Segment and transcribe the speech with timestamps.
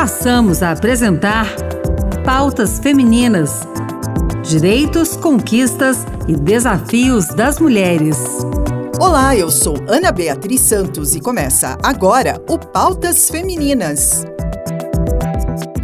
[0.00, 1.46] passamos a apresentar
[2.24, 3.68] Pautas Femininas:
[4.42, 8.16] Direitos, Conquistas e Desafios das Mulheres.
[8.98, 14.24] Olá, eu sou Ana Beatriz Santos e começa agora o Pautas Femininas.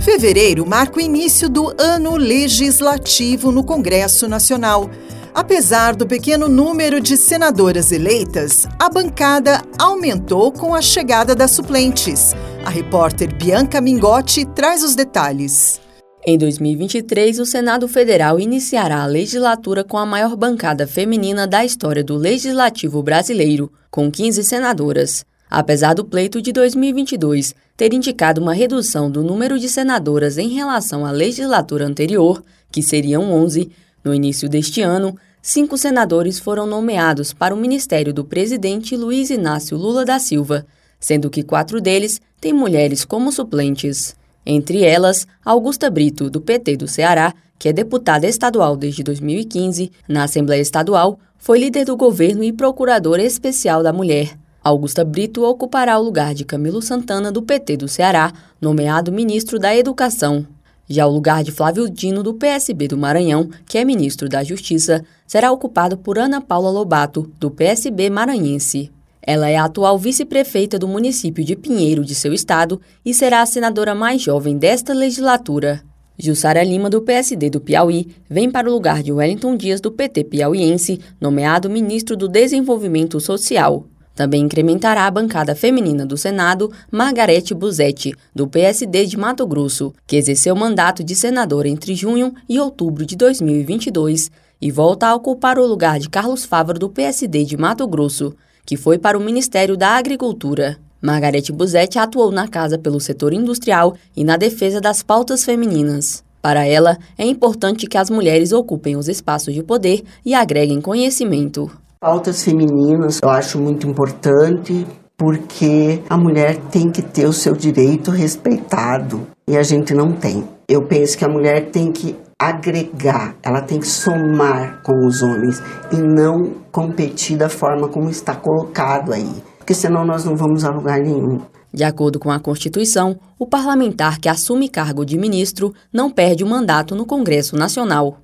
[0.00, 4.88] Fevereiro marca o início do ano legislativo no Congresso Nacional.
[5.34, 12.34] Apesar do pequeno número de senadoras eleitas, a bancada aumentou com a chegada das suplentes.
[12.66, 15.80] A repórter Bianca Mingotti traz os detalhes.
[16.26, 22.02] Em 2023, o Senado Federal iniciará a legislatura com a maior bancada feminina da história
[22.02, 25.24] do legislativo brasileiro, com 15 senadoras.
[25.48, 31.06] Apesar do pleito de 2022 ter indicado uma redução do número de senadoras em relação
[31.06, 32.42] à legislatura anterior,
[32.72, 33.70] que seriam 11,
[34.02, 39.78] no início deste ano, cinco senadores foram nomeados para o ministério do presidente Luiz Inácio
[39.78, 40.66] Lula da Silva,
[40.98, 44.14] sendo que quatro deles têm mulheres como suplentes.
[44.44, 50.24] Entre elas, Augusta Brito, do PT do Ceará, que é deputada estadual desde 2015, na
[50.24, 54.36] Assembleia Estadual, foi líder do governo e procuradora especial da mulher.
[54.62, 59.74] Augusta Brito ocupará o lugar de Camilo Santana, do PT do Ceará, nomeado ministro da
[59.76, 60.46] Educação.
[60.88, 65.04] Já o lugar de Flávio Dino, do PSB do Maranhão, que é ministro da Justiça,
[65.26, 68.90] será ocupado por Ana Paula Lobato, do PSB maranhense.
[69.26, 73.46] Ela é a atual vice-prefeita do município de Pinheiro de seu estado e será a
[73.46, 75.82] senadora mais jovem desta legislatura.
[76.16, 80.24] Jussara Lima, do PSD do Piauí, vem para o lugar de Wellington Dias, do PT
[80.24, 83.84] piauiense, nomeado ministro do Desenvolvimento Social.
[84.14, 90.16] Também incrementará a bancada feminina do Senado Margarete Buzetti, do PSD de Mato Grosso, que
[90.16, 95.66] exerceu mandato de senadora entre junho e outubro de 2022 e volta a ocupar o
[95.66, 98.34] lugar de Carlos Fávaro do PSD de Mato Grosso,
[98.66, 100.76] que foi para o Ministério da Agricultura.
[101.00, 106.24] Margarete Buzetti atuou na casa pelo setor industrial e na defesa das pautas femininas.
[106.42, 111.70] Para ela, é importante que as mulheres ocupem os espaços de poder e agreguem conhecimento.
[112.00, 118.10] Pautas femininas eu acho muito importante porque a mulher tem que ter o seu direito
[118.10, 120.44] respeitado e a gente não tem.
[120.68, 125.62] Eu penso que a mulher tem que agregar, ela tem que somar com os homens
[125.90, 130.70] e não competir da forma como está colocado aí, porque senão nós não vamos a
[130.70, 131.40] lugar nenhum.
[131.72, 136.46] De acordo com a Constituição, o parlamentar que assume cargo de ministro não perde o
[136.46, 138.18] mandato no Congresso Nacional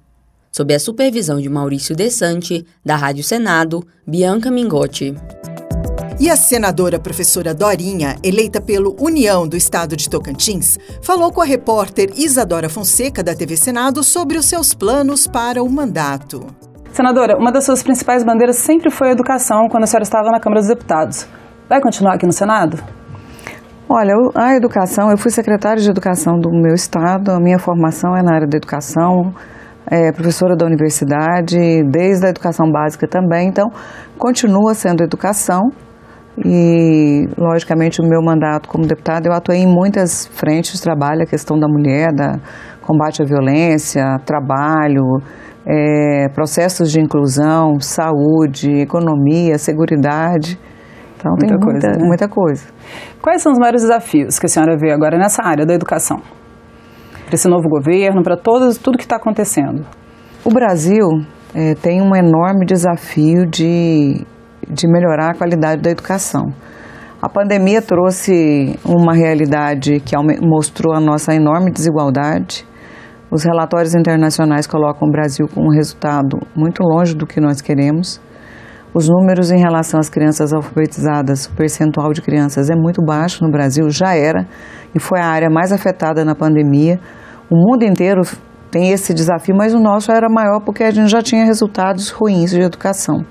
[0.53, 5.15] sob a supervisão de Maurício Desante, da Rádio Senado, Bianca Mingotti.
[6.23, 11.45] E a senadora professora Dorinha, eleita pelo União do Estado de Tocantins, falou com a
[11.45, 16.47] repórter Isadora Fonseca, da TV Senado, sobre os seus planos para o mandato.
[16.93, 20.39] Senadora, uma das suas principais bandeiras sempre foi a educação quando a senhora estava na
[20.39, 21.27] Câmara dos Deputados.
[21.69, 22.81] Vai continuar aqui no Senado?
[23.89, 28.23] Olha, a educação, eu fui secretária de educação do meu estado, a minha formação é
[28.23, 29.35] na área da educação,
[29.91, 31.57] é professora da universidade,
[31.91, 33.69] desde a educação básica também, então
[34.17, 35.63] continua sendo educação
[36.39, 41.27] e, logicamente, o meu mandato como deputada, eu atuei em muitas frentes de trabalho, a
[41.27, 42.39] questão da mulher, da
[42.81, 45.05] combate à violência, trabalho,
[45.67, 50.59] é, processos de inclusão, saúde, economia, seguridade.
[51.17, 52.07] Então muita tem muita coisa, né?
[52.07, 52.65] muita coisa.
[53.21, 56.21] Quais são os maiores desafios que a senhora vê agora nessa área da educação?
[57.33, 59.87] para esse novo governo, para todos, tudo que está acontecendo?
[60.45, 61.09] O Brasil
[61.55, 64.23] é, tem um enorme desafio de,
[64.73, 66.53] de melhorar a qualidade da educação.
[67.21, 72.67] A pandemia trouxe uma realidade que mostrou a nossa enorme desigualdade.
[73.31, 78.21] Os relatórios internacionais colocam o Brasil com um resultado muito longe do que nós queremos.
[78.93, 83.51] Os números em relação às crianças alfabetizadas, o percentual de crianças é muito baixo no
[83.51, 84.47] Brasil, já era,
[84.95, 86.99] e foi a área mais afetada na pandemia.
[87.49, 88.23] O mundo inteiro
[88.71, 92.51] tem esse desafio, mas o nosso era maior porque a gente já tinha resultados ruins
[92.51, 93.25] de educação.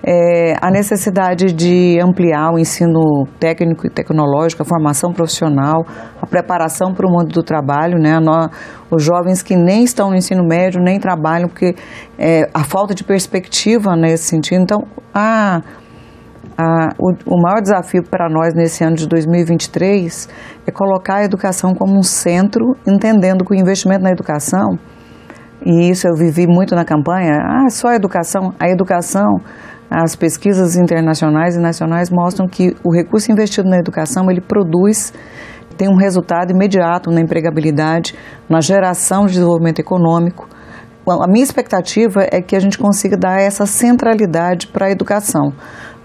[0.00, 5.84] É, a necessidade de ampliar o ensino técnico e tecnológico, a formação profissional,
[6.22, 8.16] a preparação para o mundo do trabalho, né?
[8.90, 11.74] os jovens que nem estão no ensino médio, nem trabalham, porque
[12.16, 14.62] é, a falta de perspectiva nesse sentido.
[14.62, 15.62] Então, a
[16.60, 20.28] a, o, o, maior desafio para nós nesse ano de 2023
[20.66, 24.76] é colocar a educação como um centro, entendendo que o investimento na educação,
[25.64, 28.52] e isso eu vivi muito na campanha, ah, só a educação.
[28.58, 29.40] A educação,
[29.90, 35.12] as pesquisas internacionais e nacionais mostram que o recurso investido na educação, ele produz
[35.76, 38.14] tem um resultado imediato na empregabilidade,
[38.48, 40.48] na geração de desenvolvimento econômico.
[41.06, 45.52] A minha expectativa é que a gente consiga dar essa centralidade para a educação.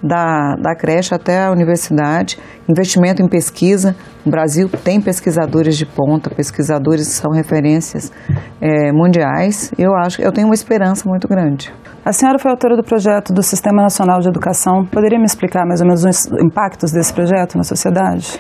[0.03, 2.38] da, da creche até a universidade,
[2.68, 3.95] investimento em pesquisa.
[4.25, 8.12] O Brasil tem pesquisadores de ponta, pesquisadores que são referências
[8.59, 9.71] é, mundiais.
[9.77, 11.74] Eu acho, eu tenho uma esperança muito grande.
[12.06, 14.86] A senhora foi autora do projeto do Sistema Nacional de Educação.
[14.86, 18.38] Poderia me explicar mais ou menos os impactos desse projeto na sociedade?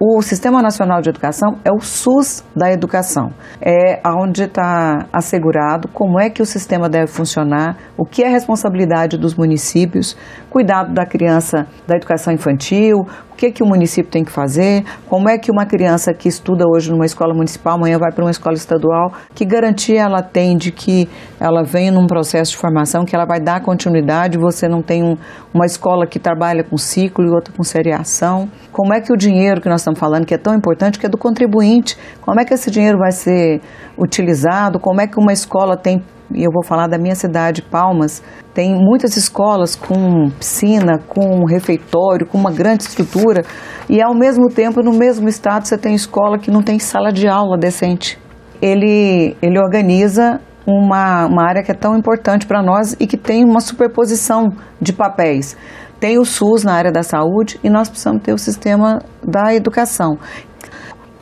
[0.00, 3.30] O Sistema Nacional de Educação é o SUS da educação.
[3.60, 9.18] É onde está assegurado como é que o sistema deve funcionar, o que é responsabilidade
[9.18, 10.16] dos municípios,
[10.48, 13.04] cuidado da criança da educação infantil,
[13.38, 16.90] que, que o município tem que fazer, como é que uma criança que estuda hoje
[16.90, 21.08] numa escola municipal, amanhã vai para uma escola estadual, que garantia ela tem de que
[21.38, 25.16] ela vem num processo de formação, que ela vai dar continuidade, você não tem um,
[25.54, 28.48] uma escola que trabalha com ciclo e outra com seriação.
[28.72, 31.08] Como é que o dinheiro que nós estamos falando, que é tão importante, que é
[31.08, 33.60] do contribuinte, como é que esse dinheiro vai ser
[33.96, 36.02] utilizado, como é que uma escola tem
[36.32, 38.22] e eu vou falar da minha cidade, Palmas,
[38.54, 43.42] tem muitas escolas com piscina, com refeitório, com uma grande estrutura,
[43.88, 47.28] e ao mesmo tempo, no mesmo estado, você tem escola que não tem sala de
[47.28, 48.18] aula decente.
[48.60, 53.44] Ele, ele organiza uma, uma área que é tão importante para nós e que tem
[53.44, 54.48] uma superposição
[54.80, 55.56] de papéis.
[55.98, 60.18] Tem o SUS na área da saúde e nós precisamos ter o sistema da educação.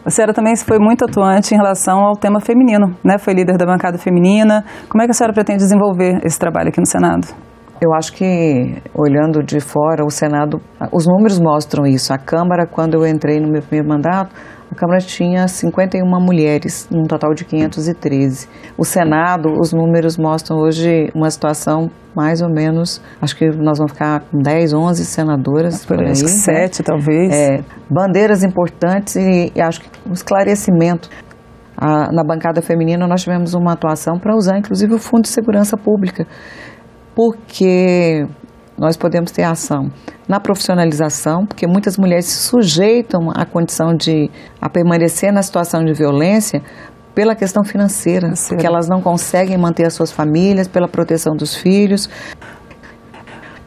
[0.07, 3.19] A senhora também foi muito atuante em relação ao tema feminino, né?
[3.19, 4.65] Foi líder da bancada feminina.
[4.89, 7.27] Como é que a senhora pretende desenvolver esse trabalho aqui no Senado?
[7.83, 10.61] Eu acho que, olhando de fora, o Senado,
[10.93, 12.13] os números mostram isso.
[12.13, 14.33] A Câmara, quando eu entrei no meu primeiro mandato,
[14.71, 18.49] a Câmara tinha 51 mulheres, num total de 513.
[18.77, 23.93] O Senado, os números mostram hoje uma situação mais ou menos, acho que nós vamos
[23.93, 26.13] ficar com 10, 11 senadoras por, por aí.
[26.13, 26.85] Acho que 7, né?
[26.85, 27.33] talvez.
[27.33, 31.11] É, bandeiras importantes e, e, acho que um esclarecimento.
[31.77, 35.77] A, na bancada feminina nós tivemos uma atuação para usar inclusive o Fundo de Segurança
[35.77, 36.27] Pública,
[37.15, 38.27] porque
[38.79, 39.91] nós podemos ter ação
[40.29, 44.31] na profissionalização, porque muitas mulheres se sujeitam à condição de
[44.61, 46.63] a permanecer na situação de violência
[47.15, 52.11] pela questão financeira, porque elas não conseguem manter as suas famílias, pela proteção dos filhos.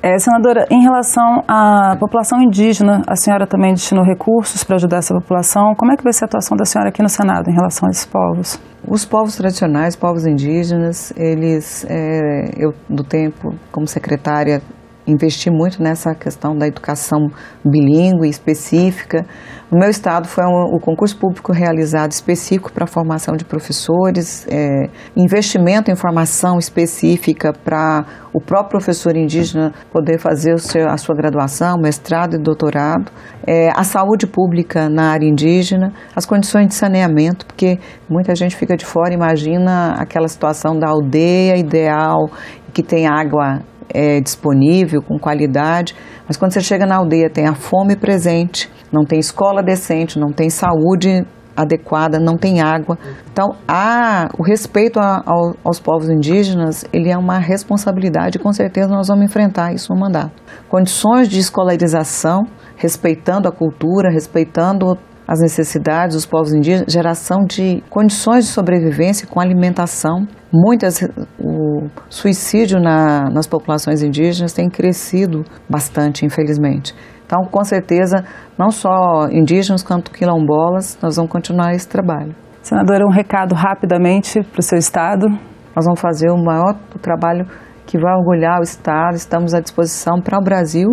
[0.02, 5.14] É, senadora, em relação à população indígena, a senhora também destinou recursos para ajudar essa
[5.14, 5.74] população.
[5.76, 7.92] Como é que vai ser a atuação da senhora aqui no Senado em relação a
[7.92, 8.58] esses povos?
[8.88, 14.62] Os povos tradicionais, povos indígenas, eles, é, eu do tempo como secretária
[15.10, 17.28] investi muito nessa questão da educação
[17.66, 19.26] bilíngue específica.
[19.72, 24.48] No meu estado foi um, o concurso público realizado específico para a formação de professores,
[24.50, 28.04] é, investimento em formação específica para
[28.34, 33.12] o próprio professor indígena poder fazer seu, a sua graduação, mestrado e doutorado,
[33.46, 37.80] é, a saúde pública na área indígena, as condições de saneamento, porque
[38.10, 42.30] muita gente fica de fora, imagina aquela situação da aldeia ideal
[42.74, 43.60] que tem água
[43.94, 45.96] é, disponível, com qualidade,
[46.28, 50.32] mas quando você chega na aldeia tem a fome presente, não tem escola decente, não
[50.32, 51.26] tem saúde
[51.56, 52.98] adequada, não tem água.
[53.32, 58.88] Então, há, o respeito a, ao, aos povos indígenas, ele é uma responsabilidade, com certeza
[58.88, 60.42] nós vamos enfrentar isso no mandato.
[60.70, 62.44] Condições de escolarização,
[62.78, 64.98] respeitando a cultura, respeitando
[65.30, 70.28] as necessidades dos povos indígenas, geração de condições de sobrevivência com alimentação.
[70.52, 71.08] Muitas,
[71.40, 76.96] o suicídio na, nas populações indígenas tem crescido bastante, infelizmente.
[77.28, 78.26] Então, com certeza,
[78.58, 82.36] não só indígenas quanto quilombolas, nós vamos continuar esse trabalho.
[82.64, 85.28] Senadora, um recado rapidamente para o seu Estado.
[85.76, 87.46] Nós vamos fazer o maior trabalho
[87.86, 90.88] que vai orgulhar o Estado, estamos à disposição para o Brasil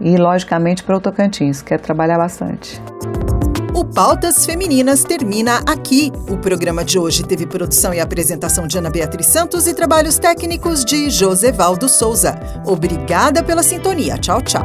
[0.00, 2.82] e, logicamente, para o Tocantins, quer trabalhar bastante.
[3.74, 6.12] O Pautas Femininas termina aqui.
[6.28, 10.84] O programa de hoje teve produção e apresentação de Ana Beatriz Santos e trabalhos técnicos
[10.84, 12.38] de Josevaldo Souza.
[12.64, 14.16] Obrigada pela sintonia.
[14.16, 14.64] Tchau, tchau.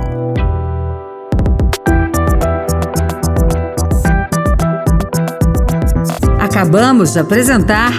[6.39, 7.91] Acabamos de apresentar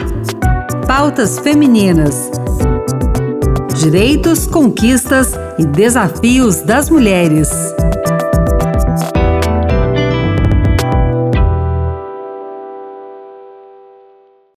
[0.86, 2.30] Pautas Femininas.
[3.74, 7.48] Direitos, conquistas e desafios das mulheres.